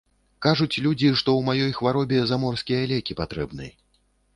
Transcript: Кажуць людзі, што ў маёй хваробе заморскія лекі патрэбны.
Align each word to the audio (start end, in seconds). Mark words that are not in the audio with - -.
Кажуць 0.45 0.81
людзі, 0.85 1.11
што 1.21 1.29
ў 1.35 1.41
маёй 1.51 1.71
хваробе 1.83 2.25
заморскія 2.35 2.81
лекі 2.97 3.23
патрэбны. 3.25 3.75